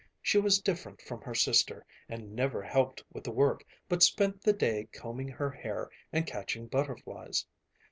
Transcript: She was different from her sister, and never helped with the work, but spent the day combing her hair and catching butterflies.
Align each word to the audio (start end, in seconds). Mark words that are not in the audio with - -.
She 0.19 0.39
was 0.39 0.57
different 0.57 0.99
from 0.99 1.21
her 1.21 1.35
sister, 1.35 1.85
and 2.09 2.33
never 2.35 2.63
helped 2.63 3.03
with 3.13 3.23
the 3.23 3.29
work, 3.31 3.63
but 3.87 4.01
spent 4.01 4.41
the 4.41 4.51
day 4.51 4.89
combing 4.91 5.27
her 5.27 5.51
hair 5.51 5.91
and 6.11 6.25
catching 6.25 6.65
butterflies. 6.65 7.45